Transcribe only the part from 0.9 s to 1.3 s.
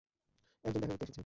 করতে এসেছে।